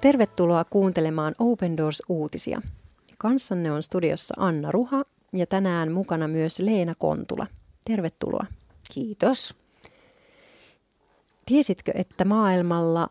[0.00, 2.62] Tervetuloa kuuntelemaan Open Doors-uutisia.
[3.18, 7.46] Kanssanne on studiossa Anna Ruha ja tänään mukana myös Leena Kontula.
[7.84, 8.46] Tervetuloa.
[8.94, 9.54] Kiitos.
[11.46, 13.08] Tiesitkö, että maailmalla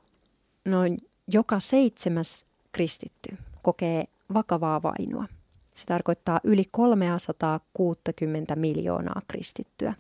[0.66, 0.98] noin
[1.28, 5.26] joka seitsemäs kristitty kokee vakavaa vainoa?
[5.74, 9.94] Se tarkoittaa yli 360 miljoonaa kristittyä.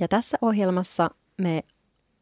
[0.00, 1.64] Ja tässä ohjelmassa me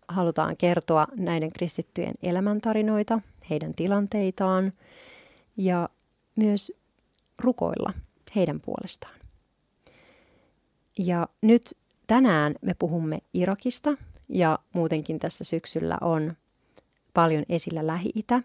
[0.08, 4.72] halutaan kertoa näiden kristittyjen elämäntarinoita, heidän tilanteitaan
[5.56, 5.88] ja
[6.36, 6.72] myös
[7.38, 7.92] rukoilla
[8.34, 9.14] heidän puolestaan.
[10.98, 13.96] Ja nyt tänään me puhumme Irakista
[14.28, 16.36] ja muutenkin tässä syksyllä on
[17.14, 18.42] paljon esillä Lähi-Itä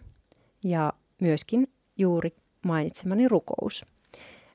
[0.64, 3.86] ja myöskin juuri mainitsemani rukous.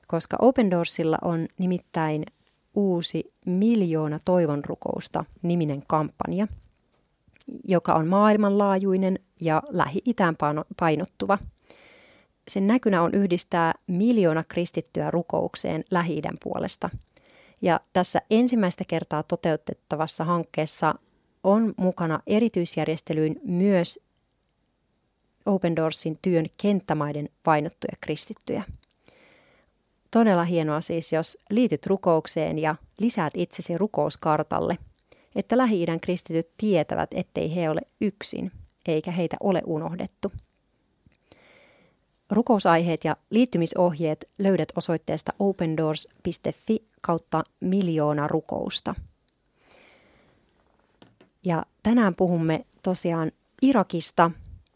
[0.07, 2.25] Koska Open Doorsilla on nimittäin
[2.75, 6.47] uusi Miljoona toivon rukousta niminen kampanja,
[7.63, 10.35] joka on maailmanlaajuinen ja Lähi-Itään
[10.79, 11.37] painottuva.
[12.47, 16.89] Sen näkynä on yhdistää miljoona kristittyä rukoukseen lähi puolesta.
[17.61, 20.95] Ja tässä ensimmäistä kertaa toteutettavassa hankkeessa
[21.43, 23.99] on mukana erityisjärjestelyin myös
[25.45, 28.63] Open Doorsin työn kenttämaiden painottuja kristittyjä.
[30.11, 34.77] Todella hienoa siis, jos liityt rukoukseen ja lisäät itsesi rukouskartalle,
[35.37, 38.51] että Lähi-idän kristityt tietävät, ettei he ole yksin,
[38.87, 40.31] eikä heitä ole unohdettu.
[42.31, 48.95] Rukousaiheet ja liittymisohjeet löydät osoitteesta opendoors.fi kautta miljoona rukousta.
[51.43, 54.31] Ja tänään puhumme tosiaan Irakista.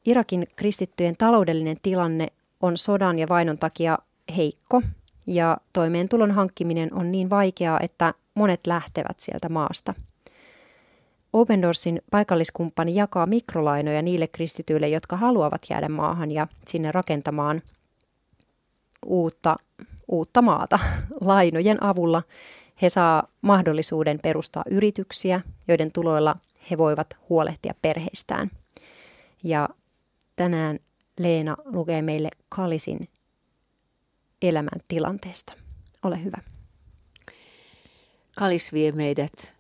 [0.06, 2.28] Irakin kristittyjen taloudellinen tilanne
[2.62, 4.00] on sodan ja vainon takia
[4.38, 4.82] heikko
[5.28, 9.94] ja toimeentulon hankkiminen on niin vaikeaa, että monet lähtevät sieltä maasta.
[11.34, 17.62] Open Doorsin paikalliskumppani jakaa mikrolainoja niille kristityille, jotka haluavat jäädä maahan ja sinne rakentamaan
[19.06, 19.56] uutta,
[20.08, 20.80] uutta maata.
[21.22, 22.24] Lainojen avulla
[22.82, 26.36] he saa mahdollisuuden perustaa yrityksiä, joiden tuloilla
[26.72, 28.52] he voivat huolehtia perheistään.
[29.44, 29.70] Ja
[30.36, 30.80] tänään
[31.20, 33.10] Leena lukee meille Kalisin
[34.42, 35.54] elämän tilanteesta.
[36.04, 36.38] Ole hyvä.
[38.36, 39.54] Kalis vie meidät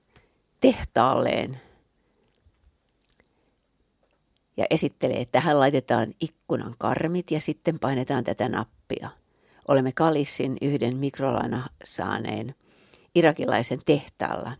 [0.61, 1.59] tehtaalleen
[4.57, 9.09] ja esittelee, että tähän laitetaan ikkunan karmit ja sitten painetaan tätä nappia.
[9.67, 12.55] Olemme Kalissin yhden mikrolana saaneen
[13.15, 14.51] irakilaisen tehtaalla.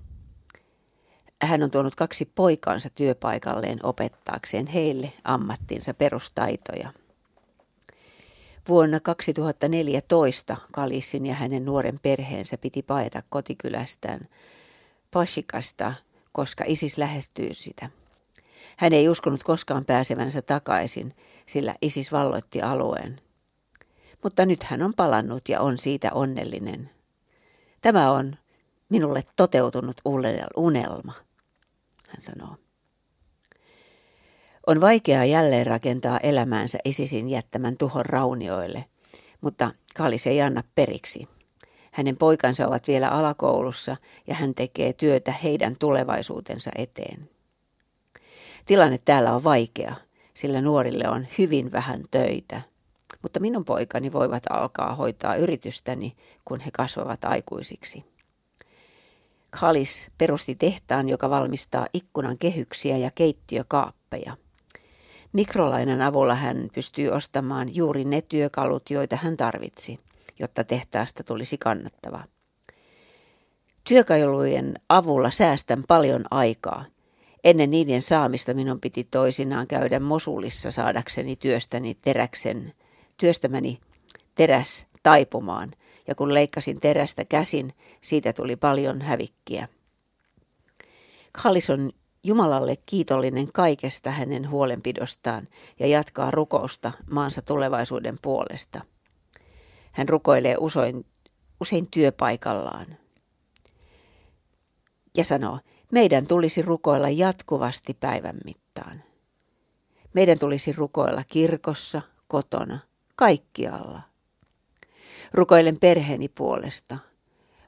[1.41, 6.93] Hän on tuonut kaksi poikaansa työpaikalleen opettaakseen heille ammattinsa perustaitoja.
[8.67, 14.27] Vuonna 2014 Kalissin ja hänen nuoren perheensä piti paeta kotikylästään
[15.11, 15.93] Pashikasta,
[16.31, 17.89] koska ISIS lähestyy sitä.
[18.77, 23.21] Hän ei uskonut koskaan pääsevänsä takaisin, sillä ISIS valloitti alueen.
[24.23, 26.89] Mutta nyt hän on palannut ja on siitä onnellinen.
[27.81, 28.35] Tämä on
[28.89, 30.01] minulle toteutunut
[30.55, 31.13] unelma,
[32.07, 32.55] hän sanoo.
[34.67, 38.85] On vaikeaa jälleen rakentaa elämäänsä ISISin jättämän tuhon raunioille,
[39.41, 41.27] mutta Kalis ei anna periksi.
[41.91, 43.97] Hänen poikansa ovat vielä alakoulussa
[44.27, 47.29] ja hän tekee työtä heidän tulevaisuutensa eteen.
[48.65, 49.95] Tilanne täällä on vaikea,
[50.33, 52.61] sillä nuorille on hyvin vähän töitä.
[53.21, 56.15] Mutta minun poikani voivat alkaa hoitaa yritystäni,
[56.45, 58.05] kun he kasvavat aikuisiksi.
[59.59, 64.37] Kalis perusti tehtaan, joka valmistaa ikkunan kehyksiä ja keittiökaappeja.
[65.33, 69.99] Mikrolainan avulla hän pystyy ostamaan juuri ne työkalut, joita hän tarvitsi,
[70.41, 72.23] jotta tehtaasta tulisi kannattava.
[73.83, 76.85] Työkalujen avulla säästän paljon aikaa.
[77.43, 82.73] Ennen niiden saamista minun piti toisinaan käydä Mosulissa saadakseni työstäni teräksen,
[83.17, 83.79] työstämäni
[84.35, 85.71] teräs taipumaan.
[86.07, 89.67] Ja kun leikkasin terästä käsin, siitä tuli paljon hävikkiä.
[91.43, 91.91] Kallis on
[92.23, 95.47] Jumalalle kiitollinen kaikesta hänen huolenpidostaan
[95.79, 98.81] ja jatkaa rukousta maansa tulevaisuuden puolesta.
[99.91, 101.05] Hän rukoilee usein,
[101.61, 102.97] usein työpaikallaan
[105.17, 105.59] ja sanoo,
[105.91, 109.03] meidän tulisi rukoilla jatkuvasti päivän mittaan.
[110.13, 112.79] Meidän tulisi rukoilla kirkossa, kotona,
[113.15, 114.01] kaikkialla.
[115.33, 116.97] Rukoilen perheeni puolesta,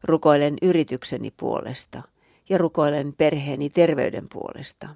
[0.04, 2.02] rukoilen yritykseni puolesta–
[2.50, 4.90] ja rukoilen perheeni terveyden puolesta.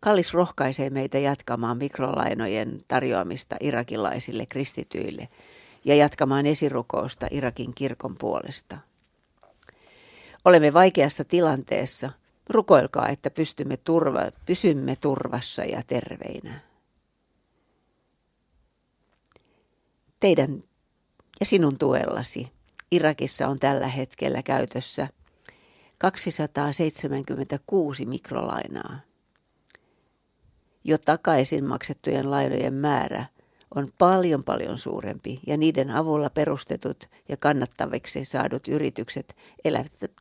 [0.00, 5.28] Kallis rohkaisee meitä jatkamaan mikrolainojen tarjoamista irakilaisille kristityille
[5.84, 8.78] ja jatkamaan esirukousta Irakin kirkon puolesta.
[10.44, 12.10] Olemme vaikeassa tilanteessa.
[12.48, 16.68] Rukoilkaa, että pystymme turva, pysymme turvassa ja terveinä.
[20.20, 20.60] teidän
[21.40, 22.52] ja sinun tuellasi
[22.90, 25.08] Irakissa on tällä hetkellä käytössä
[25.98, 29.00] 276 mikrolainaa.
[30.84, 33.26] Jo takaisin maksettujen lainojen määrä
[33.74, 39.36] on paljon paljon suurempi ja niiden avulla perustetut ja kannattaviksi saadut yritykset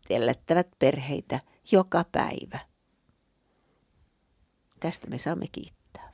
[0.09, 1.39] elättävät perheitä
[1.71, 2.59] joka päivä.
[4.79, 6.11] Tästä me saamme kiittää.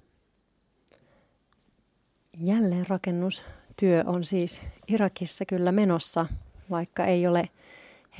[2.43, 6.25] Jälleen rakennustyö on siis Irakissa kyllä menossa,
[6.69, 7.49] vaikka ei ole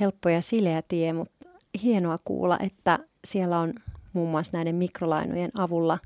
[0.00, 1.48] helppo ja sileä tie, mutta
[1.82, 3.74] hienoa kuulla, että siellä on
[4.12, 5.98] muun muassa näiden mikrolainojen avulla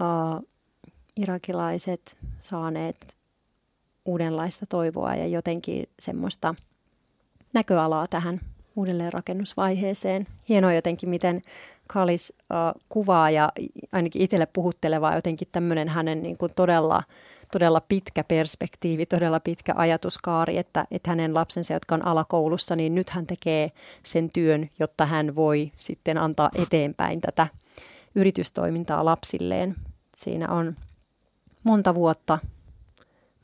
[0.00, 0.48] uh,
[1.16, 3.16] irakilaiset saaneet
[4.04, 6.54] uudenlaista toivoa ja jotenkin semmoista
[7.52, 8.40] näköalaa tähän
[8.76, 10.26] uudelleenrakennusvaiheeseen.
[10.48, 11.42] Hienoa jotenkin, miten
[11.86, 13.52] Kalis uh, kuvaa ja
[13.92, 17.02] ainakin itselle puhuttelevaa jotenkin tämmöinen hänen niin kuin todella,
[17.52, 23.10] todella pitkä perspektiivi, todella pitkä ajatuskaari, että, että hänen lapsensa, jotka on alakoulussa, niin nyt
[23.10, 23.72] hän tekee
[24.02, 27.46] sen työn, jotta hän voi sitten antaa eteenpäin tätä
[28.14, 29.74] yritystoimintaa lapsilleen.
[30.16, 30.76] Siinä on
[31.64, 32.38] monta vuotta,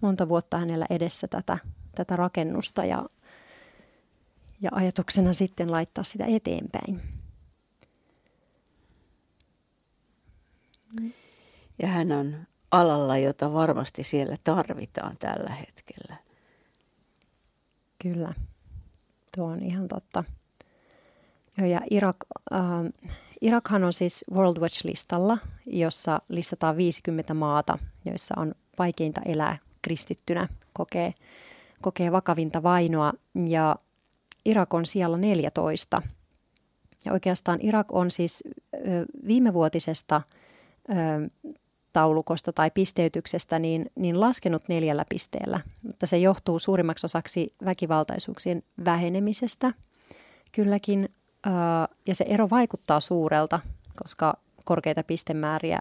[0.01, 1.59] monta vuotta hänellä edessä tätä,
[1.95, 3.07] tätä rakennusta ja,
[4.61, 7.01] ja ajatuksena sitten laittaa sitä eteenpäin.
[11.79, 16.17] Ja hän on alalla, jota varmasti siellä tarvitaan tällä hetkellä.
[18.03, 18.35] Kyllä,
[19.37, 20.25] tuo on ihan totta.
[21.67, 22.17] Ja Irak,
[22.55, 22.61] äh,
[23.41, 31.15] Irakhan on siis World Watch-listalla, jossa listataan 50 maata, joissa on vaikeinta elää kristittynä, kokee,
[31.83, 33.13] kokee vakavinta vainoa.
[33.47, 33.77] Ja
[34.45, 36.03] Irak on siellä 14.
[37.05, 38.45] Ja oikeastaan Irak on siis
[39.27, 40.23] viimevuotisesta
[40.91, 40.93] ö,
[41.93, 49.73] taulukosta tai pisteytyksestä niin, niin laskenut neljällä pisteellä, mutta se johtuu suurimmaksi osaksi väkivaltaisuuksien vähenemisestä.
[50.53, 51.09] Kylläkin
[52.07, 53.61] ja se ero vaikuttaa suurelta,
[54.03, 54.35] koska
[54.65, 55.81] korkeita pistemääriä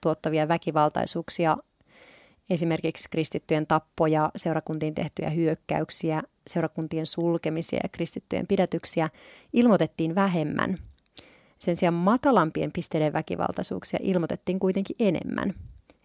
[0.00, 1.56] tuottavia väkivaltaisuuksia,
[2.50, 9.08] esimerkiksi kristittyjen tappoja, seurakuntiin tehtyjä hyökkäyksiä, seurakuntien sulkemisia ja kristittyjen pidätyksiä
[9.52, 10.78] ilmoitettiin vähemmän.
[11.58, 15.54] Sen sijaan matalampien pisteiden väkivaltaisuuksia ilmoitettiin kuitenkin enemmän.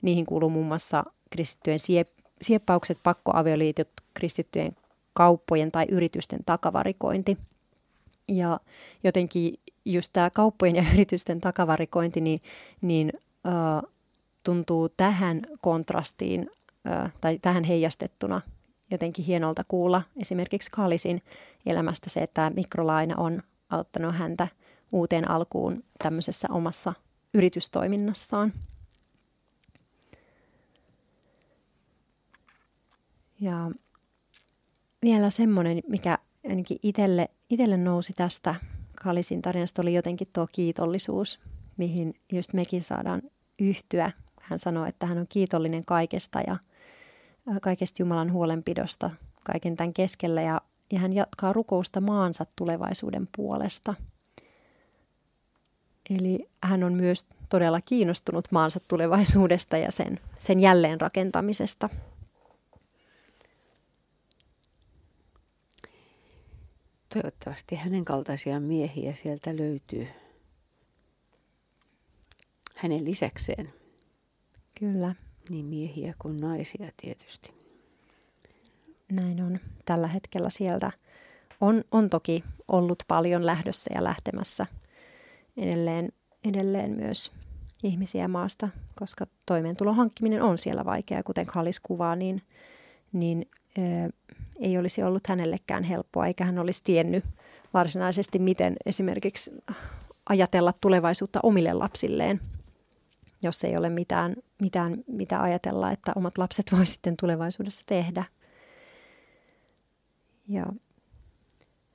[0.02, 4.72] Niihin kuuluu muun muassa kristittyjen siep- sieppaukset, pakkoavioliitot, kristittyjen
[5.14, 7.38] kauppojen tai yritysten takavarikointi–
[8.28, 8.60] ja
[9.04, 12.40] jotenkin just tämä kauppojen ja yritysten takavarikointi, niin,
[12.82, 13.12] niin
[13.48, 13.92] äh,
[14.44, 16.50] tuntuu tähän kontrastiin
[16.88, 18.42] äh, tai tähän heijastettuna
[18.92, 21.22] jotenkin hienolta kuulla esimerkiksi Kalisin
[21.66, 24.48] elämästä se, että mikrolaina on auttanut häntä
[24.92, 26.94] uuteen alkuun tämmöisessä omassa
[27.34, 28.54] yritystoiminnassaan.
[33.40, 33.72] Ja
[35.02, 36.18] vielä semmoinen, mikä
[36.50, 38.56] ainakin itselle, itselle nousi tästä
[39.04, 41.40] Kalisin tarinasta oli jotenkin tuo kiitollisuus,
[41.78, 43.22] mihin just mekin saadaan
[43.60, 44.12] yhtyä.
[44.42, 46.58] Hän sanoi, että hän on kiitollinen kaikesta ja
[47.62, 49.10] kaikesta Jumalan huolenpidosta
[49.44, 50.62] kaiken tämän keskellä ja,
[50.92, 53.94] ja hän jatkaa rukousta maansa tulevaisuuden puolesta.
[56.10, 61.90] Eli hän on myös todella kiinnostunut maansa tulevaisuudesta ja sen, sen jälleenrakentamisesta.
[67.14, 70.08] Toivottavasti hänen kaltaisia miehiä sieltä löytyy
[72.76, 73.74] hänen lisäkseen.
[74.80, 75.16] Kyllä.
[75.50, 77.54] Niin miehiä kuin naisia tietysti.
[79.12, 79.60] Näin on.
[79.86, 80.92] Tällä hetkellä sieltä
[81.62, 84.66] on, on toki ollut paljon lähdössä ja lähtemässä
[85.58, 86.10] edelleen,
[86.44, 87.32] edelleen myös
[87.84, 92.42] ihmisiä maasta, koska toimeentulon hankkiminen on siellä vaikeaa, kuten Kallis kuvaa, niin,
[93.14, 93.50] niin
[94.60, 97.24] ei olisi ollut hänellekään helppoa, eikä hän olisi tiennyt
[97.74, 99.52] varsinaisesti, miten esimerkiksi
[100.30, 102.40] ajatella tulevaisuutta omille lapsilleen,
[103.42, 108.24] jos ei ole mitään, mitään mitä ajatella, että omat lapset voi sitten tulevaisuudessa tehdä.
[110.48, 110.66] Ja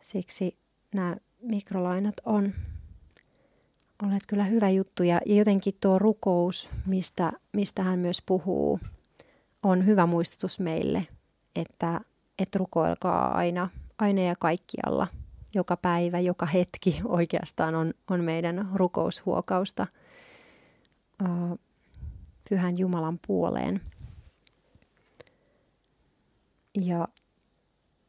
[0.00, 0.56] siksi
[0.94, 2.54] nämä mikrolainat on
[4.02, 8.80] olleet kyllä hyvä juttu ja jotenkin tuo rukous, mistä, mistä hän myös puhuu,
[9.62, 11.06] on hyvä muistutus meille,
[11.56, 12.00] että
[12.42, 13.68] että rukoilkaa aina,
[13.98, 15.06] aina ja kaikkialla.
[15.54, 19.86] Joka päivä, joka hetki oikeastaan on, on meidän rukoushuokausta
[21.22, 21.58] uh,
[22.48, 23.80] Pyhän Jumalan puoleen.
[26.74, 27.08] Ja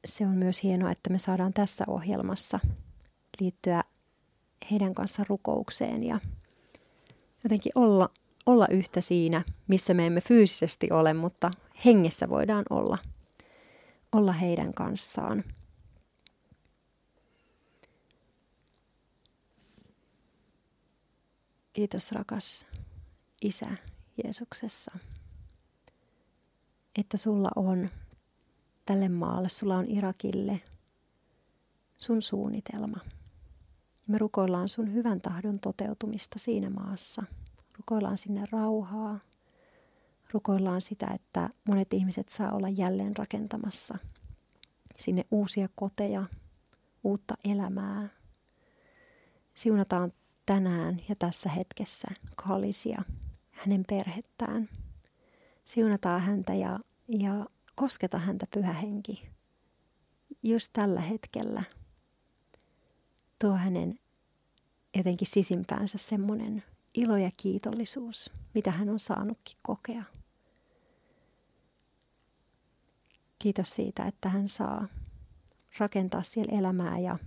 [0.06, 2.60] se on myös hienoa, että me saadaan tässä ohjelmassa
[3.40, 3.84] liittyä
[4.72, 6.20] heidän kanssa rukoukseen ja
[7.44, 8.10] jotenkin olla,
[8.46, 11.52] olla yhtä siinä, missä me emme fyysisesti ole, mutta
[11.86, 12.98] hengessä voidaan olla,
[14.14, 15.44] olla heidän kanssaan.
[21.74, 22.68] Kiitos rakas
[23.42, 23.70] Isä
[24.24, 24.92] Jeesuksessa,
[27.00, 27.90] että sulla on
[28.86, 30.62] tälle maalle, sulla on Irakille
[31.98, 32.98] sun suunnitelma.
[34.08, 37.24] Me rukoillaan sun hyvän tahdon toteutumista siinä maassa.
[37.78, 39.20] Rukoillaan sinne rauhaa.
[40.34, 43.98] Rukoillaan sitä, että monet ihmiset saa olla jälleen rakentamassa
[44.98, 46.26] sinne uusia koteja,
[47.04, 48.10] uutta elämää.
[49.54, 50.14] Siunataan
[50.46, 53.04] tänään ja tässä hetkessä Kalisia,
[53.52, 54.70] hänen perhettään.
[55.66, 59.30] Siunataan häntä ja, ja kosketa häntä pyhä henki
[60.44, 61.64] just tällä hetkellä.
[63.40, 64.00] Tuo hänen
[64.98, 66.64] jotenkin sisimpäänsä semmoinen
[66.94, 70.04] ilo ja kiitollisuus, mitä hän on saanutkin kokea.
[73.44, 74.88] Kiitos siitä, että hän saa
[75.78, 77.18] rakentaa siellä elämää ja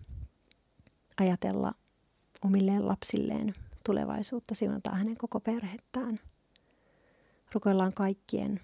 [1.21, 1.73] ajatella
[2.45, 3.55] omilleen lapsilleen
[3.85, 6.21] tulevaisuutta, siunataan hänen koko perhettään.
[7.53, 8.61] Rukoillaan kaikkien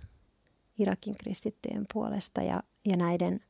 [0.79, 3.41] Irakin kristittyjen puolesta ja, ja näiden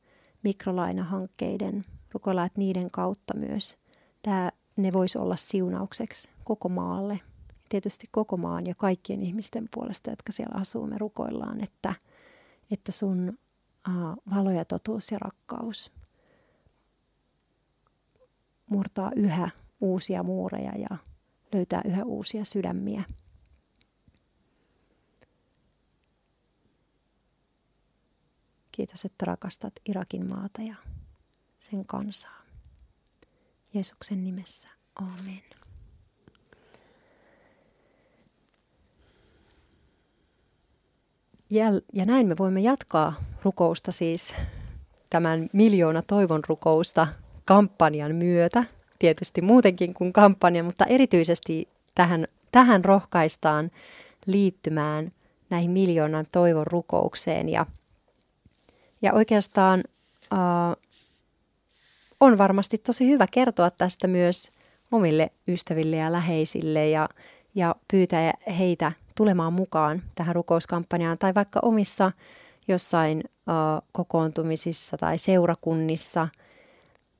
[0.43, 3.77] mikrolainahankkeiden, rukoillaan, että niiden kautta myös
[4.21, 7.19] tämä, ne voisi olla siunaukseksi koko maalle.
[7.69, 11.95] Tietysti koko maan ja kaikkien ihmisten puolesta, jotka siellä asuu, me rukoillaan, että,
[12.71, 13.37] että sun
[14.35, 15.91] valo ja totuus ja rakkaus
[18.69, 19.49] murtaa yhä
[19.81, 20.97] uusia muureja ja
[21.53, 23.03] löytää yhä uusia sydämiä.
[28.71, 30.75] Kiitos, että rakastat Irakin maata ja
[31.59, 32.43] sen kansaa.
[33.73, 34.69] Jeesuksen nimessä.
[34.95, 35.62] Amen.
[41.93, 44.35] Ja näin me voimme jatkaa rukousta siis
[45.09, 47.07] tämän miljoona toivon rukousta
[47.45, 48.63] kampanjan myötä
[48.99, 53.71] tietysti muutenkin kuin kampanja, mutta erityisesti tähän, tähän rohkaistaan
[54.25, 55.11] liittymään
[55.49, 57.49] näihin miljoonan toivon rukoukseen.
[57.49, 57.65] Ja,
[59.01, 59.83] ja oikeastaan
[60.33, 60.39] äh,
[62.19, 64.51] on varmasti tosi hyvä kertoa tästä myös
[64.91, 67.09] omille ystäville ja läheisille ja,
[67.55, 72.11] ja pyytää heitä tulemaan mukaan tähän rukouskampanjaan tai vaikka omissa
[72.67, 76.27] jossain äh, kokoontumisissa tai seurakunnissa–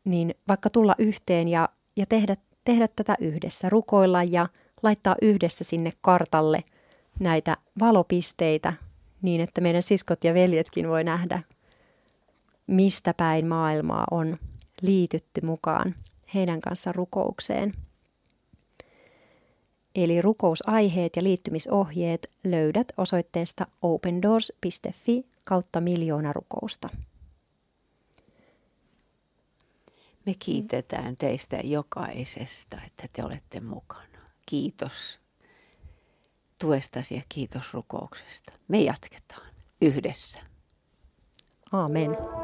[0.05, 4.49] niin vaikka tulla yhteen ja, ja tehdä, tehdä tätä yhdessä, rukoilla ja
[4.83, 6.63] laittaa yhdessä sinne kartalle
[7.19, 8.73] näitä valopisteitä
[9.21, 11.43] niin, että meidän siskot ja veljetkin voi nähdä,
[12.67, 14.37] mistä päin maailmaa on
[14.81, 15.95] liitytty mukaan
[16.33, 17.73] heidän kanssa rukoukseen.
[19.95, 26.89] Eli rukousaiheet ja liittymisohjeet löydät osoitteesta opendoors.fi kautta miljoona rukousta.
[30.25, 34.19] Me kiitetään teistä jokaisesta, että te olette mukana.
[34.45, 35.19] Kiitos
[36.61, 38.53] tuestasi ja kiitos rukouksesta.
[38.67, 40.39] Me jatketaan yhdessä.
[41.71, 42.42] Amen.